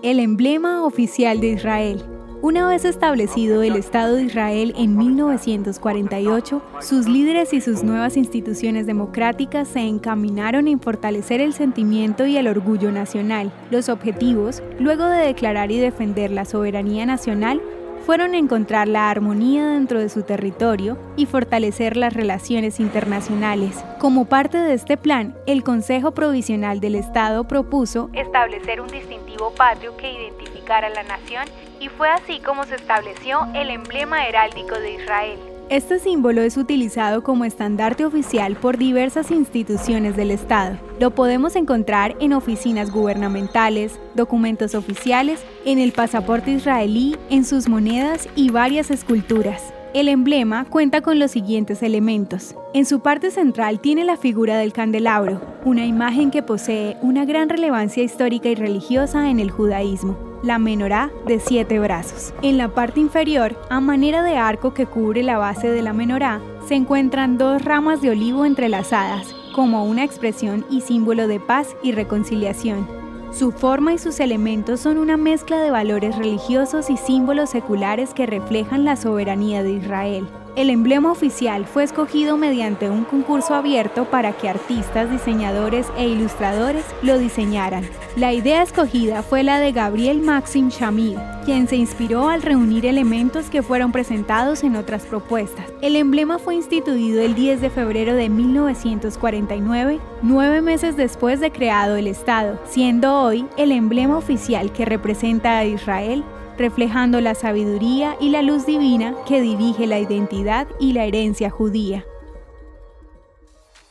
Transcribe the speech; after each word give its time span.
El 0.00 0.20
emblema 0.20 0.84
oficial 0.84 1.40
de 1.40 1.48
Israel. 1.48 2.04
Una 2.40 2.68
vez 2.68 2.84
establecido 2.84 3.64
el 3.64 3.74
Estado 3.74 4.14
de 4.14 4.22
Israel 4.22 4.72
en 4.76 4.96
1948, 4.96 6.62
sus 6.80 7.08
líderes 7.08 7.52
y 7.52 7.60
sus 7.60 7.82
nuevas 7.82 8.16
instituciones 8.16 8.86
democráticas 8.86 9.66
se 9.66 9.80
encaminaron 9.80 10.68
en 10.68 10.78
fortalecer 10.78 11.40
el 11.40 11.52
sentimiento 11.52 12.26
y 12.26 12.36
el 12.36 12.46
orgullo 12.46 12.92
nacional. 12.92 13.52
Los 13.72 13.88
objetivos, 13.88 14.62
luego 14.78 15.04
de 15.04 15.26
declarar 15.26 15.72
y 15.72 15.80
defender 15.80 16.30
la 16.30 16.44
soberanía 16.44 17.04
nacional, 17.04 17.60
fueron 18.08 18.34
encontrar 18.34 18.88
la 18.88 19.10
armonía 19.10 19.66
dentro 19.66 20.00
de 20.00 20.08
su 20.08 20.22
territorio 20.22 20.96
y 21.14 21.26
fortalecer 21.26 21.94
las 21.98 22.14
relaciones 22.14 22.80
internacionales. 22.80 23.84
Como 23.98 24.24
parte 24.24 24.56
de 24.56 24.72
este 24.72 24.96
plan, 24.96 25.36
el 25.46 25.62
Consejo 25.62 26.12
Provisional 26.12 26.80
del 26.80 26.94
Estado 26.94 27.44
propuso 27.44 28.08
establecer 28.14 28.80
un 28.80 28.88
distintivo 28.88 29.52
patrio 29.54 29.94
que 29.98 30.10
identificara 30.10 30.86
a 30.86 30.90
la 30.90 31.02
nación 31.02 31.44
y 31.80 31.90
fue 31.90 32.08
así 32.08 32.40
como 32.40 32.64
se 32.64 32.76
estableció 32.76 33.46
el 33.54 33.68
emblema 33.68 34.26
heráldico 34.26 34.76
de 34.76 34.94
Israel. 34.94 35.38
Este 35.70 35.98
símbolo 35.98 36.40
es 36.40 36.56
utilizado 36.56 37.22
como 37.22 37.44
estandarte 37.44 38.06
oficial 38.06 38.56
por 38.56 38.78
diversas 38.78 39.30
instituciones 39.30 40.16
del 40.16 40.30
Estado. 40.30 40.78
Lo 40.98 41.14
podemos 41.14 41.56
encontrar 41.56 42.16
en 42.20 42.32
oficinas 42.32 42.90
gubernamentales, 42.90 44.00
documentos 44.14 44.74
oficiales, 44.74 45.40
en 45.66 45.78
el 45.78 45.92
pasaporte 45.92 46.52
israelí, 46.52 47.16
en 47.28 47.44
sus 47.44 47.68
monedas 47.68 48.30
y 48.34 48.48
varias 48.48 48.90
esculturas. 48.90 49.74
El 49.94 50.08
emblema 50.08 50.66
cuenta 50.66 51.00
con 51.00 51.18
los 51.18 51.30
siguientes 51.30 51.82
elementos. 51.82 52.54
En 52.74 52.84
su 52.84 53.00
parte 53.00 53.30
central 53.30 53.80
tiene 53.80 54.04
la 54.04 54.18
figura 54.18 54.58
del 54.58 54.74
candelabro, 54.74 55.40
una 55.64 55.86
imagen 55.86 56.30
que 56.30 56.42
posee 56.42 56.98
una 57.00 57.24
gran 57.24 57.48
relevancia 57.48 58.02
histórica 58.02 58.50
y 58.50 58.54
religiosa 58.54 59.30
en 59.30 59.40
el 59.40 59.50
judaísmo 59.50 60.28
la 60.42 60.58
menorá 60.58 61.10
de 61.26 61.40
siete 61.40 61.80
brazos. 61.80 62.32
En 62.42 62.58
la 62.58 62.68
parte 62.68 63.00
inferior, 63.00 63.60
a 63.70 63.80
manera 63.80 64.22
de 64.22 64.36
arco 64.36 64.74
que 64.74 64.86
cubre 64.86 65.22
la 65.22 65.38
base 65.38 65.68
de 65.68 65.82
la 65.82 65.92
menorá, 65.92 66.40
se 66.66 66.74
encuentran 66.74 67.38
dos 67.38 67.64
ramas 67.64 68.00
de 68.00 68.10
olivo 68.10 68.44
entrelazadas, 68.44 69.34
como 69.52 69.84
una 69.84 70.04
expresión 70.04 70.64
y 70.70 70.82
símbolo 70.82 71.26
de 71.26 71.40
paz 71.40 71.74
y 71.82 71.92
reconciliación. 71.92 72.97
Su 73.32 73.52
forma 73.52 73.92
y 73.92 73.98
sus 73.98 74.20
elementos 74.20 74.80
son 74.80 74.96
una 74.96 75.16
mezcla 75.16 75.58
de 75.58 75.70
valores 75.70 76.16
religiosos 76.16 76.88
y 76.88 76.96
símbolos 76.96 77.50
seculares 77.50 78.14
que 78.14 78.26
reflejan 78.26 78.84
la 78.84 78.96
soberanía 78.96 79.62
de 79.62 79.72
Israel. 79.72 80.26
El 80.58 80.70
emblema 80.70 81.12
oficial 81.12 81.66
fue 81.66 81.84
escogido 81.84 82.36
mediante 82.36 82.90
un 82.90 83.04
concurso 83.04 83.54
abierto 83.54 84.06
para 84.06 84.32
que 84.32 84.48
artistas, 84.48 85.08
diseñadores 85.08 85.86
e 85.96 86.08
ilustradores 86.08 86.84
lo 87.00 87.16
diseñaran. 87.16 87.88
La 88.16 88.32
idea 88.32 88.64
escogida 88.64 89.22
fue 89.22 89.44
la 89.44 89.60
de 89.60 89.70
Gabriel 89.70 90.20
Maxim 90.20 90.68
Shamir, 90.70 91.16
quien 91.44 91.68
se 91.68 91.76
inspiró 91.76 92.28
al 92.28 92.42
reunir 92.42 92.86
elementos 92.86 93.50
que 93.50 93.62
fueron 93.62 93.92
presentados 93.92 94.64
en 94.64 94.74
otras 94.74 95.06
propuestas. 95.06 95.64
El 95.80 95.94
emblema 95.94 96.40
fue 96.40 96.56
instituido 96.56 97.22
el 97.22 97.36
10 97.36 97.60
de 97.60 97.70
febrero 97.70 98.16
de 98.16 98.28
1949, 98.28 100.00
nueve 100.22 100.60
meses 100.60 100.96
después 100.96 101.38
de 101.38 101.52
creado 101.52 101.94
el 101.94 102.08
Estado, 102.08 102.58
siendo 102.68 103.14
hoy 103.22 103.46
el 103.56 103.70
emblema 103.70 104.18
oficial 104.18 104.72
que 104.72 104.84
representa 104.84 105.56
a 105.56 105.64
Israel 105.64 106.24
reflejando 106.58 107.20
la 107.20 107.34
sabiduría 107.34 108.16
y 108.20 108.30
la 108.30 108.42
luz 108.42 108.66
divina 108.66 109.14
que 109.26 109.40
dirige 109.40 109.86
la 109.86 109.98
identidad 109.98 110.68
y 110.78 110.92
la 110.92 111.04
herencia 111.04 111.50
judía. 111.50 112.04